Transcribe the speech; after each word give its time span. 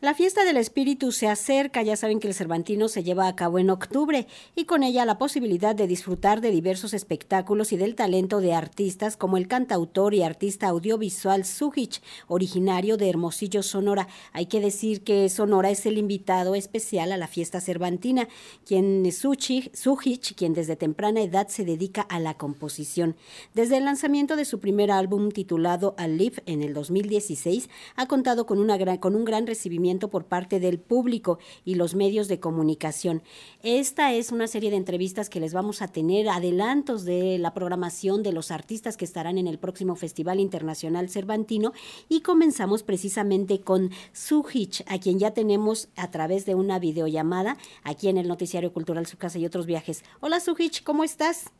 La 0.00 0.14
fiesta 0.14 0.44
del 0.44 0.58
espíritu 0.58 1.10
se 1.10 1.26
acerca, 1.26 1.82
ya 1.82 1.96
saben 1.96 2.20
que 2.20 2.28
el 2.28 2.34
Cervantino 2.34 2.86
se 2.86 3.02
lleva 3.02 3.26
a 3.26 3.34
cabo 3.34 3.58
en 3.58 3.68
octubre 3.68 4.28
y 4.54 4.64
con 4.64 4.84
ella 4.84 5.04
la 5.04 5.18
posibilidad 5.18 5.74
de 5.74 5.88
disfrutar 5.88 6.40
de 6.40 6.52
diversos 6.52 6.94
espectáculos 6.94 7.72
y 7.72 7.76
del 7.76 7.96
talento 7.96 8.40
de 8.40 8.54
artistas 8.54 9.16
como 9.16 9.36
el 9.36 9.48
cantautor 9.48 10.14
y 10.14 10.22
artista 10.22 10.68
audiovisual 10.68 11.44
Sujich, 11.44 12.00
originario 12.28 12.96
de 12.96 13.10
Hermosillo, 13.10 13.64
Sonora. 13.64 14.06
Hay 14.32 14.46
que 14.46 14.60
decir 14.60 15.02
que 15.02 15.28
Sonora 15.28 15.70
es 15.70 15.84
el 15.84 15.98
invitado 15.98 16.54
especial 16.54 17.10
a 17.10 17.16
la 17.16 17.26
fiesta 17.26 17.60
cervantina, 17.60 18.28
quien 18.64 19.04
Sujich, 19.10 20.36
quien 20.36 20.54
desde 20.54 20.76
temprana 20.76 21.22
edad 21.22 21.48
se 21.48 21.64
dedica 21.64 22.02
a 22.02 22.20
la 22.20 22.34
composición. 22.34 23.16
Desde 23.52 23.78
el 23.78 23.86
lanzamiento 23.86 24.36
de 24.36 24.44
su 24.44 24.60
primer 24.60 24.92
álbum 24.92 25.32
titulado 25.32 25.96
Live 25.98 26.40
en 26.46 26.62
el 26.62 26.72
2016, 26.72 27.68
ha 27.96 28.06
contado 28.06 28.46
con 28.46 28.60
un 28.60 29.24
gran 29.24 29.48
recibimiento 29.48 29.87
por 29.96 30.26
parte 30.26 30.60
del 30.60 30.78
público 30.78 31.38
y 31.64 31.76
los 31.76 31.94
medios 31.94 32.28
de 32.28 32.40
comunicación. 32.40 33.22
Esta 33.62 34.12
es 34.12 34.30
una 34.32 34.46
serie 34.46 34.70
de 34.70 34.76
entrevistas 34.76 35.30
que 35.30 35.40
les 35.40 35.54
vamos 35.54 35.80
a 35.80 35.88
tener, 35.88 36.28
adelantos 36.28 37.06
de 37.06 37.38
la 37.38 37.54
programación 37.54 38.22
de 38.22 38.32
los 38.32 38.50
artistas 38.50 38.98
que 38.98 39.06
estarán 39.06 39.38
en 39.38 39.46
el 39.46 39.58
próximo 39.58 39.96
Festival 39.96 40.40
Internacional 40.40 41.08
Cervantino 41.08 41.72
y 42.08 42.20
comenzamos 42.20 42.82
precisamente 42.82 43.62
con 43.62 43.90
Sujich, 44.12 44.84
a 44.86 44.98
quien 44.98 45.18
ya 45.18 45.32
tenemos 45.32 45.88
a 45.96 46.10
través 46.10 46.44
de 46.44 46.54
una 46.54 46.78
videollamada 46.78 47.56
aquí 47.82 48.08
en 48.08 48.18
el 48.18 48.28
Noticiario 48.28 48.74
Cultural 48.74 49.06
Su 49.06 49.16
Casa 49.16 49.38
y 49.38 49.46
otros 49.46 49.64
viajes. 49.64 50.04
Hola 50.20 50.40
Sujich, 50.40 50.84
¿cómo 50.84 51.02
estás? 51.02 51.50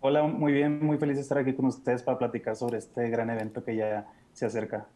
Hola, 0.00 0.22
muy 0.22 0.52
bien, 0.52 0.84
muy 0.84 0.98
feliz 0.98 1.16
de 1.16 1.22
estar 1.22 1.38
aquí 1.38 1.54
con 1.54 1.64
ustedes 1.66 2.02
para 2.02 2.18
platicar 2.18 2.54
sobre 2.54 2.78
este 2.78 3.08
gran 3.08 3.30
evento 3.30 3.64
que 3.64 3.76
ya 3.76 4.06
se 4.32 4.46
acerca. 4.46 4.86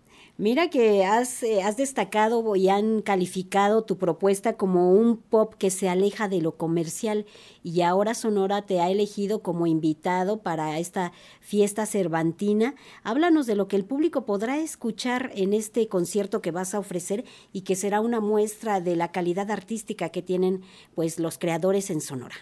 Mira 0.40 0.70
que 0.70 1.04
has, 1.04 1.42
eh, 1.42 1.62
has 1.62 1.76
destacado 1.76 2.56
y 2.56 2.70
han 2.70 3.02
calificado 3.02 3.82
tu 3.84 3.98
propuesta 3.98 4.54
como 4.54 4.92
un 4.92 5.18
pop 5.18 5.52
que 5.58 5.68
se 5.70 5.90
aleja 5.90 6.28
de 6.28 6.40
lo 6.40 6.56
comercial 6.56 7.26
y 7.62 7.82
ahora 7.82 8.14
Sonora 8.14 8.62
te 8.62 8.80
ha 8.80 8.88
elegido 8.88 9.42
como 9.42 9.66
invitado 9.66 10.40
para 10.40 10.78
esta 10.78 11.12
fiesta 11.40 11.84
cervantina. 11.84 12.74
Háblanos 13.02 13.46
de 13.46 13.54
lo 13.54 13.68
que 13.68 13.76
el 13.76 13.84
público 13.84 14.24
podrá 14.24 14.58
escuchar 14.58 15.30
en 15.34 15.52
este 15.52 15.88
concierto 15.88 16.40
que 16.40 16.52
vas 16.52 16.74
a 16.74 16.78
ofrecer 16.78 17.26
y 17.52 17.60
que 17.60 17.76
será 17.76 18.00
una 18.00 18.20
muestra 18.20 18.80
de 18.80 18.96
la 18.96 19.12
calidad 19.12 19.50
artística 19.50 20.08
que 20.08 20.22
tienen 20.22 20.62
pues 20.94 21.18
los 21.18 21.36
creadores 21.36 21.90
en 21.90 22.00
Sonora. 22.00 22.36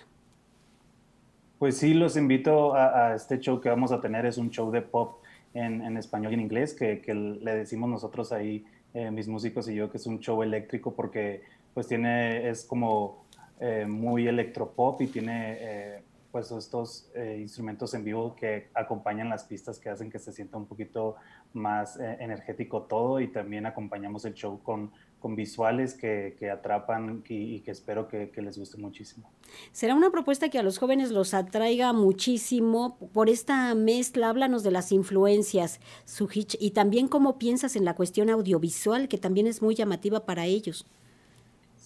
Pues 1.59 1.79
sí, 1.79 1.95
los 1.95 2.17
invito 2.17 2.77
a 2.77 3.17
este 3.17 3.41
show 3.41 3.61
que 3.61 3.69
vamos 3.69 3.91
a 3.91 4.01
tener. 4.01 4.25
Es 4.25 4.39
un 4.39 4.51
show 4.51 4.71
de 4.71 4.83
pop 4.83 5.19
en, 5.55 5.97
español 5.97 6.33
y 6.33 6.35
en 6.35 6.41
inglés, 6.41 6.75
que, 6.75 7.03
le 7.15 7.55
decimos 7.55 7.89
nosotros 7.89 8.33
ahí, 8.33 8.65
eh, 8.95 9.11
mis 9.11 9.29
músicos 9.29 9.69
y 9.69 9.75
yo, 9.75 9.91
que 9.91 9.99
es 9.99 10.07
un 10.07 10.21
show 10.21 10.43
eléctrico 10.43 10.95
porque 10.95 11.43
pues 11.75 11.87
tiene, 11.87 12.49
es 12.49 12.65
como 12.65 13.25
eh, 13.61 13.87
muy 13.87 14.27
electropop 14.27 15.01
y 15.03 15.09
tiene 15.09 15.57
eh, 15.61 16.03
pues 16.47 16.65
estos 16.65 17.11
instrumentos 17.39 17.95
en 17.95 18.05
vivo 18.05 18.37
que 18.37 18.69
acompañan 18.75 19.29
las 19.29 19.45
pistas 19.45 19.79
que 19.79 19.89
hacen 19.89 20.11
que 20.11 20.19
se 20.19 20.33
sienta 20.33 20.57
un 20.57 20.67
poquito 20.67 21.17
más 21.53 21.99
energético 21.99 22.83
todo 22.83 23.21
y 23.21 23.29
también 23.29 23.67
acompañamos 23.67 24.25
el 24.25 24.35
show 24.35 24.63
con 24.63 24.93
con 25.21 25.35
visuales 25.35 25.95
que, 25.95 26.51
atrapan 26.51 27.23
y, 27.29 27.61
que 27.61 27.71
espero 27.71 28.09
que, 28.09 28.31
les 28.37 28.59
guste 28.59 28.79
muchísimo. 28.79 29.31
Será 29.73 29.95
una 29.95 30.11
propuesta 30.11 30.49
que 30.49 30.59
a 30.59 30.63
los 30.63 30.79
jóvenes 30.79 31.11
los 31.11 31.35
atraiga 31.35 31.93
muchísimo 31.93 32.97
por 33.13 33.29
esta 33.29 33.75
mezcla. 33.75 34.29
Háblanos 34.29 34.63
de 34.63 34.71
las 34.71 34.93
influencias, 34.93 35.81
Sujich, 36.05 36.57
y 36.61 36.71
también 36.71 37.09
cómo 37.09 37.39
piensas 37.39 37.75
en 37.77 37.85
la 37.85 37.95
cuestión 37.95 38.31
audiovisual, 38.31 39.09
que 39.09 39.19
también 39.19 39.47
es 39.47 39.61
muy 39.61 39.75
llamativa 39.75 40.25
para 40.25 40.47
ellos. 40.47 40.87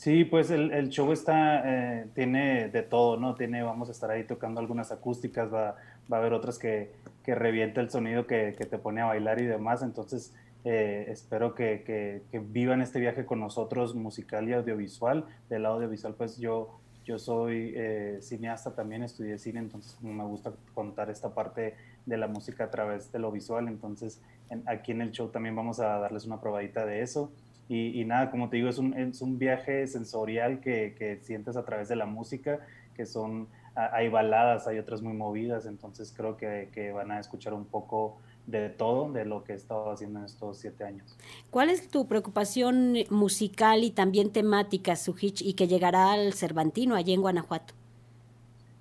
Sí, 0.03 0.25
pues 0.25 0.51
el, 0.51 0.89
show 0.89 1.13
está, 1.13 1.63
eh, 1.65 2.09
tiene 2.13 2.69
de 2.71 2.83
todo, 2.83 3.17
¿no? 3.19 3.37
Tiene, 3.37 3.63
vamos 3.63 3.89
a 3.89 3.93
estar 3.93 4.11
ahí 4.11 4.25
tocando 4.25 4.59
algunas 4.59 4.91
acústicas, 4.91 5.55
va, 5.55 5.77
va 6.13 6.17
a 6.17 6.19
haber 6.19 6.33
otras 6.33 6.59
que, 6.59 6.91
que 7.23 7.37
revienta 7.37 7.81
el 7.81 7.89
sonido 7.89 8.27
que, 8.27 8.57
que 8.59 8.67
te 8.67 8.79
pone 8.79 9.01
a 9.01 9.05
bailar 9.05 9.41
y 9.41 9.45
demás, 9.45 9.81
entonces 9.81 10.35
eh, 10.65 11.05
espero 11.07 11.55
que, 11.55 11.85
que, 12.33 12.39
vivan 12.41 12.83
este 12.83 12.99
viaje 12.99 13.25
con 13.25 13.39
nosotros 13.39 13.95
musical 13.95 14.49
y 14.49 14.55
audiovisual. 14.55 15.25
Del 15.49 15.65
audiovisual, 15.67 16.15
pues 16.15 16.37
yo, 16.37 16.81
yo 17.05 17.21
soy 17.21 17.73
eh, 17.77 18.19
cineasta 18.23 18.75
también, 18.75 19.05
estudié 19.05 19.39
cine, 19.39 19.61
entonces 19.61 20.03
me 20.03 20.25
gusta 20.25 20.53
contar 20.75 21.11
esta 21.11 21.33
parte 21.33 21.77
de 22.07 22.17
la 22.17 22.27
música 22.27 22.65
a 22.65 22.71
través 22.73 23.13
de 23.13 23.21
lo 23.21 23.31
visual. 23.31 23.69
Entonces 23.69 24.21
aquí 24.67 24.91
en 24.91 25.01
el 25.01 25.13
show 25.13 25.29
también 25.29 25.55
vamos 25.55 25.79
a 25.79 26.01
darles 26.01 26.27
una 26.27 26.41
probadita 26.41 26.85
de 26.85 27.03
eso. 27.03 27.31
Y, 27.69 28.01
y 28.01 28.05
nada, 28.05 28.31
como 28.31 28.49
te 28.49 28.57
digo, 28.57 28.69
es 28.69 28.79
un, 28.79 28.95
es 28.95 29.23
un 29.23 29.39
viaje 29.39 29.87
sensorial 29.87 30.61
que, 30.61 30.95
que, 30.99 31.19
sientes 31.19 31.57
a 31.57 31.65
través 31.65 31.89
de 31.89 31.97
la 31.97 32.07
música, 32.07 32.61
que 32.95 33.07
son, 33.07 33.49
hay 33.75 34.09
baladas, 34.09 34.67
hay 34.67 34.79
otras 34.79 35.01
muy 35.01 35.15
movidas, 35.15 35.67
entonces 35.67 36.13
creo 36.15 36.37
que, 36.37 36.69
que 36.73 36.93
van 36.93 37.11
a 37.11 37.19
escuchar 37.19 37.55
un 37.55 37.65
poco 37.65 38.19
de 38.47 38.69
todo 38.69 39.13
de 39.13 39.25
lo 39.25 39.45
que 39.45 39.53
he 39.53 39.57
estado 39.57 39.91
haciendo 39.91 40.19
en 40.19 40.25
estos 40.27 40.59
siete 40.59 40.85
años. 40.85 41.17
¿Cuál 41.51 41.71
es 41.71 41.89
tu 41.89 42.07
preocupación 42.07 42.95
musical 43.11 43.85
y 43.85 43.91
también 43.91 44.33
temática, 44.33 44.97
Sujich, 44.97 45.43
y 45.43 45.55
que 45.55 45.69
llegará 45.69 46.13
al 46.13 46.33
Cervantino, 46.35 46.95
allí 46.95 47.13
en 47.13 47.21
Guanajuato? 47.21 47.75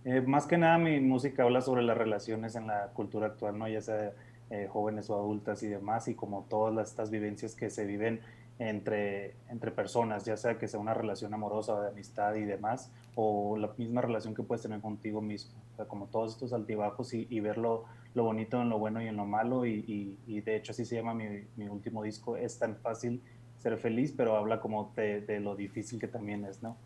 Eh, 0.03 0.21
más 0.21 0.47
que 0.47 0.57
nada 0.57 0.79
mi 0.79 0.99
música 0.99 1.43
habla 1.43 1.61
sobre 1.61 1.83
las 1.83 1.95
relaciones 1.95 2.55
en 2.55 2.67
la 2.67 2.87
cultura 2.93 3.27
actual, 3.27 3.59
¿no? 3.59 3.67
ya 3.67 3.81
sea 3.81 4.13
eh, 4.49 4.67
jóvenes 4.67 5.09
o 5.11 5.15
adultas 5.15 5.61
y 5.61 5.67
demás, 5.67 6.07
y 6.07 6.15
como 6.15 6.45
todas 6.49 6.89
estas 6.89 7.11
vivencias 7.11 7.55
que 7.55 7.69
se 7.69 7.85
viven 7.85 8.19
entre, 8.61 9.33
entre 9.49 9.71
personas, 9.71 10.23
ya 10.23 10.37
sea 10.37 10.59
que 10.59 10.67
sea 10.67 10.79
una 10.79 10.93
relación 10.93 11.33
amorosa 11.33 11.81
de 11.81 11.89
amistad 11.89 12.35
y 12.35 12.43
demás, 12.43 12.91
o 13.15 13.57
la 13.57 13.71
misma 13.75 14.01
relación 14.01 14.35
que 14.35 14.43
puedes 14.43 14.61
tener 14.61 14.79
contigo 14.81 15.19
mismo, 15.19 15.59
o 15.73 15.75
sea, 15.77 15.85
como 15.85 16.05
todos 16.05 16.33
estos 16.33 16.53
altibajos 16.53 17.13
y, 17.15 17.25
y 17.29 17.39
verlo 17.39 17.85
lo 18.13 18.23
bonito 18.23 18.61
en 18.61 18.69
lo 18.69 18.77
bueno 18.77 19.01
y 19.01 19.07
en 19.07 19.17
lo 19.17 19.25
malo 19.25 19.65
y, 19.65 20.15
y, 20.27 20.41
de 20.41 20.55
hecho 20.57 20.73
así 20.73 20.85
se 20.85 20.95
llama 20.95 21.13
mi, 21.15 21.25
mi, 21.55 21.69
último 21.69 22.03
disco, 22.03 22.37
es 22.37 22.59
tan 22.59 22.75
fácil 22.75 23.21
ser 23.57 23.77
feliz, 23.77 24.13
pero 24.15 24.35
habla 24.35 24.59
como 24.59 24.91
de, 24.95 25.21
de 25.21 25.39
lo 25.39 25.55
difícil 25.55 25.99
que 25.99 26.07
también 26.07 26.45
es, 26.45 26.61
¿no? 26.61 26.77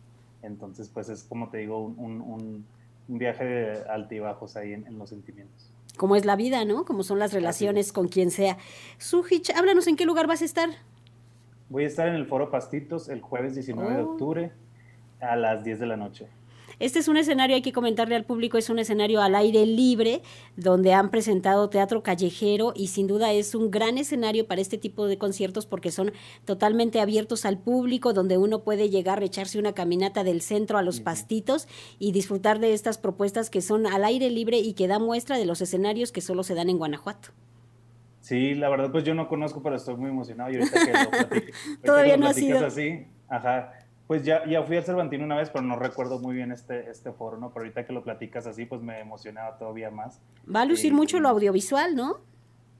Entonces 0.42 0.88
pues 0.88 1.10
es 1.10 1.24
como 1.24 1.50
te 1.50 1.58
digo, 1.58 1.78
un, 1.78 2.22
un, 2.22 2.64
un 3.08 3.18
viaje 3.18 3.44
de 3.44 3.82
altibajos 3.90 4.56
ahí 4.56 4.72
en, 4.72 4.86
en, 4.86 4.98
los 4.98 5.10
sentimientos. 5.10 5.70
Como 5.98 6.16
es 6.16 6.24
la 6.24 6.36
vida, 6.36 6.64
¿no? 6.64 6.86
Como 6.86 7.02
son 7.02 7.18
las 7.18 7.32
relaciones 7.32 7.92
con 7.92 8.08
quien 8.08 8.30
sea. 8.30 8.56
Sujich, 8.98 9.50
háblanos 9.50 9.86
en 9.86 9.96
qué 9.96 10.06
lugar 10.06 10.26
vas 10.26 10.42
a 10.42 10.44
estar. 10.44 10.70
Voy 11.68 11.82
a 11.82 11.86
estar 11.88 12.06
en 12.06 12.14
el 12.14 12.26
Foro 12.26 12.50
Pastitos 12.50 13.08
el 13.08 13.20
jueves 13.20 13.54
19 13.54 13.94
de 13.94 14.02
octubre 14.02 14.52
a 15.20 15.34
las 15.34 15.64
10 15.64 15.80
de 15.80 15.86
la 15.86 15.96
noche. 15.96 16.28
Este 16.78 16.98
es 16.98 17.08
un 17.08 17.16
escenario, 17.16 17.56
hay 17.56 17.62
que 17.62 17.72
comentarle 17.72 18.16
al 18.16 18.24
público, 18.24 18.58
es 18.58 18.68
un 18.68 18.78
escenario 18.78 19.22
al 19.22 19.34
aire 19.34 19.64
libre, 19.64 20.20
donde 20.56 20.92
han 20.92 21.10
presentado 21.10 21.70
teatro 21.70 22.02
callejero 22.02 22.72
y 22.76 22.88
sin 22.88 23.06
duda 23.06 23.32
es 23.32 23.54
un 23.54 23.70
gran 23.70 23.96
escenario 23.96 24.46
para 24.46 24.60
este 24.60 24.76
tipo 24.76 25.06
de 25.06 25.16
conciertos 25.16 25.64
porque 25.64 25.90
son 25.90 26.12
totalmente 26.44 27.00
abiertos 27.00 27.46
al 27.46 27.58
público, 27.58 28.12
donde 28.12 28.36
uno 28.36 28.62
puede 28.62 28.90
llegar, 28.90 29.22
echarse 29.22 29.58
una 29.58 29.72
caminata 29.72 30.22
del 30.22 30.42
centro 30.42 30.76
a 30.76 30.82
los 30.82 31.00
pastitos 31.00 31.66
y 31.98 32.12
disfrutar 32.12 32.60
de 32.60 32.74
estas 32.74 32.98
propuestas 32.98 33.48
que 33.48 33.62
son 33.62 33.86
al 33.86 34.04
aire 34.04 34.28
libre 34.28 34.58
y 34.58 34.74
que 34.74 34.86
da 34.86 34.98
muestra 34.98 35.38
de 35.38 35.46
los 35.46 35.62
escenarios 35.62 36.12
que 36.12 36.20
solo 36.20 36.42
se 36.42 36.54
dan 36.54 36.68
en 36.68 36.78
Guanajuato. 36.78 37.30
Sí, 38.26 38.56
la 38.56 38.68
verdad 38.68 38.90
pues 38.90 39.04
yo 39.04 39.14
no 39.14 39.28
conozco, 39.28 39.62
pero 39.62 39.76
estoy 39.76 39.94
muy 39.94 40.10
emocionado 40.10 40.50
y 40.50 40.56
ahorita 40.56 40.84
que 40.84 40.92
lo 40.92 41.82
Todavía 41.84 42.16
no 42.16 42.26
ha 42.26 42.34
sido. 42.34 42.66
así, 42.66 43.06
ajá, 43.28 43.72
pues 44.08 44.24
ya, 44.24 44.44
ya 44.46 44.64
fui 44.64 44.76
al 44.76 44.82
Cervantino 44.82 45.24
una 45.24 45.36
vez, 45.36 45.48
pero 45.48 45.62
no 45.62 45.78
recuerdo 45.78 46.18
muy 46.18 46.34
bien 46.34 46.50
este, 46.50 46.90
este 46.90 47.12
foro, 47.12 47.38
¿no? 47.38 47.50
Pero 47.50 47.60
ahorita 47.60 47.86
que 47.86 47.92
lo 47.92 48.02
platicas 48.02 48.48
así, 48.48 48.66
pues 48.66 48.82
me 48.82 48.98
emocionaba 48.98 49.56
todavía 49.58 49.92
más. 49.92 50.20
Va 50.52 50.62
a 50.62 50.64
lucir 50.64 50.92
mucho 50.92 51.20
lo 51.20 51.28
audiovisual, 51.28 51.94
¿no? 51.94 52.18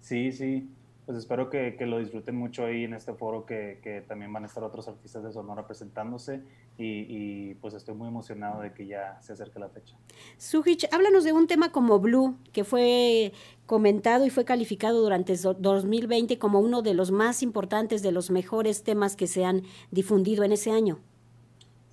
Sí, 0.00 0.32
sí. 0.32 0.68
Pues 1.06 1.18
espero 1.18 1.48
que, 1.48 1.76
que, 1.76 1.86
lo 1.86 2.00
disfruten 2.00 2.34
mucho 2.34 2.64
ahí 2.64 2.82
en 2.82 2.92
este 2.92 3.14
foro, 3.14 3.46
que, 3.46 3.78
que, 3.80 4.00
también 4.00 4.32
van 4.32 4.42
a 4.42 4.46
estar 4.46 4.64
otros 4.64 4.88
artistas 4.88 5.22
de 5.22 5.32
Sonora 5.32 5.64
presentándose 5.64 6.42
y, 6.76 7.06
y, 7.08 7.54
pues 7.54 7.74
estoy 7.74 7.94
muy 7.94 8.08
emocionado 8.08 8.60
de 8.60 8.72
que 8.72 8.86
ya 8.88 9.16
se 9.22 9.32
acerque 9.32 9.60
la 9.60 9.68
fecha. 9.68 9.96
Sujich, 10.36 10.88
háblanos 10.92 11.22
de 11.22 11.32
un 11.32 11.46
tema 11.46 11.70
como 11.70 12.00
Blue, 12.00 12.36
que 12.52 12.64
fue 12.64 13.32
comentado 13.66 14.26
y 14.26 14.30
fue 14.30 14.44
calificado 14.44 15.00
durante 15.00 15.36
2020 15.36 16.38
como 16.38 16.58
uno 16.58 16.82
de 16.82 16.94
los 16.94 17.12
más 17.12 17.42
importantes, 17.42 18.02
de 18.02 18.10
los 18.10 18.30
mejores 18.32 18.82
temas 18.82 19.14
que 19.14 19.28
se 19.28 19.44
han 19.44 19.62
difundido 19.92 20.42
en 20.42 20.50
ese 20.50 20.72
año. 20.72 20.98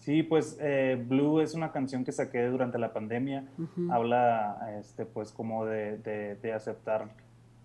Sí, 0.03 0.21
pues 0.21 0.57
eh, 0.59 1.01
Blue 1.07 1.39
es 1.39 1.53
una 1.53 1.71
canción 1.71 2.03
que 2.03 2.11
saqué 2.11 2.45
durante 2.47 2.77
la 2.77 2.91
pandemia. 2.91 3.45
Habla, 3.89 4.75
este, 4.77 5.05
pues, 5.05 5.31
como 5.31 5.65
de, 5.65 5.97
de, 6.41 6.51
aceptar 6.51 7.07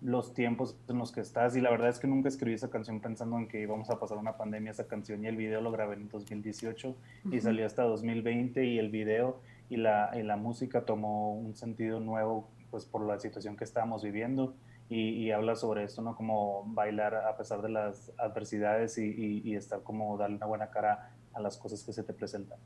los 0.01 0.33
tiempos 0.33 0.77
en 0.87 0.97
los 0.97 1.11
que 1.11 1.21
estás. 1.21 1.55
Y 1.55 1.61
la 1.61 1.69
verdad 1.69 1.89
es 1.89 1.99
que 1.99 2.07
nunca 2.07 2.29
escribí 2.29 2.55
esa 2.55 2.69
canción 2.69 2.99
pensando 3.01 3.37
en 3.37 3.47
que 3.47 3.61
íbamos 3.61 3.89
a 3.89 3.99
pasar 3.99 4.17
una 4.17 4.37
pandemia, 4.37 4.71
esa 4.71 4.87
canción. 4.87 5.23
Y 5.23 5.27
el 5.27 5.35
video 5.35 5.61
lo 5.61 5.71
grabé 5.71 5.95
en 5.95 6.09
2018 6.09 6.95
y 7.31 7.41
salió 7.41 7.65
hasta 7.65 7.83
2020. 7.83 8.65
Y 8.65 8.79
el 8.79 8.89
video 8.89 9.41
y 9.69 9.77
la, 9.77 10.11
y 10.17 10.23
la 10.23 10.37
música 10.37 10.85
tomó 10.85 11.33
un 11.33 11.55
sentido 11.55 11.99
nuevo, 11.99 12.49
pues, 12.71 12.85
por 12.85 13.05
la 13.05 13.19
situación 13.19 13.57
que 13.57 13.63
estábamos 13.63 14.03
viviendo. 14.03 14.55
y, 14.91 15.29
habla 15.29 15.55
sobre 15.55 15.83
esto, 15.83 16.01
¿no? 16.01 16.15
Como 16.15 16.63
bailar 16.73 17.13
a 17.13 17.37
pesar 17.37 17.61
de 17.61 17.69
las 17.69 18.11
adversidades 18.17 18.97
y, 18.97 19.41
y 19.43 19.55
estar 19.55 19.83
como 19.83 20.17
darle 20.17 20.37
una 20.37 20.47
buena 20.47 20.71
cara 20.71 21.11
a 21.33 21.39
las 21.41 21.57
cosas 21.57 21.83
que 21.83 21.93
se 21.93 22.03
te 22.03 22.11
presentan. 22.11 22.57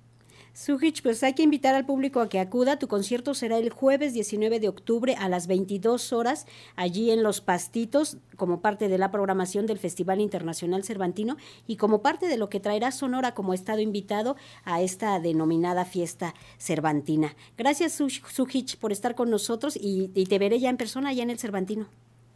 Sujich, 0.53 1.01
pues 1.01 1.23
hay 1.23 1.33
que 1.33 1.41
invitar 1.41 1.73
al 1.73 1.85
público 1.85 2.21
a 2.21 2.29
que 2.29 2.39
acuda. 2.39 2.77
Tu 2.77 2.87
concierto 2.87 3.33
será 3.33 3.57
el 3.57 3.71
jueves 3.71 4.13
19 4.13 4.59
de 4.59 4.69
octubre 4.69 5.15
a 5.17 5.27
las 5.27 5.47
22 5.47 6.13
horas, 6.13 6.45
allí 6.75 7.09
en 7.09 7.23
Los 7.23 7.41
Pastitos, 7.41 8.17
como 8.37 8.61
parte 8.61 8.87
de 8.87 8.99
la 8.99 9.09
programación 9.09 9.65
del 9.65 9.79
Festival 9.79 10.21
Internacional 10.21 10.83
Cervantino 10.83 11.37
y 11.65 11.77
como 11.77 12.03
parte 12.03 12.27
de 12.27 12.37
lo 12.37 12.49
que 12.49 12.59
traerá 12.59 12.91
Sonora 12.91 13.33
como 13.33 13.55
estado 13.55 13.79
invitado 13.79 14.35
a 14.63 14.83
esta 14.83 15.19
denominada 15.19 15.85
fiesta 15.85 16.35
cervantina. 16.59 17.35
Gracias, 17.57 17.93
Sujich, 17.93 18.77
por 18.77 18.91
estar 18.91 19.15
con 19.15 19.31
nosotros 19.31 19.75
y, 19.75 20.11
y 20.13 20.27
te 20.27 20.37
veré 20.37 20.59
ya 20.59 20.69
en 20.69 20.77
persona, 20.77 21.09
allá 21.09 21.23
en 21.23 21.31
el 21.31 21.39
Cervantino. 21.39 21.87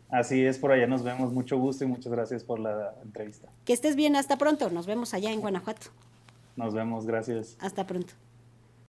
Así 0.09 0.43
es, 0.43 0.57
por 0.57 0.71
allá 0.71 0.87
nos 0.87 1.03
vemos. 1.03 1.31
Mucho 1.33 1.59
gusto 1.59 1.83
y 1.83 1.87
muchas 1.87 2.11
gracias 2.11 2.43
por 2.43 2.59
la 2.59 2.95
entrevista. 3.03 3.49
Que 3.63 3.73
estés 3.73 3.95
bien, 3.95 4.15
hasta 4.15 4.37
pronto. 4.37 4.71
Nos 4.71 4.87
vemos 4.87 5.13
allá 5.13 5.31
en 5.31 5.41
Guanajuato. 5.41 5.91
Nos 6.57 6.73
vemos, 6.73 7.05
gracias. 7.05 7.55
Hasta 7.59 7.85
pronto. 7.85 8.13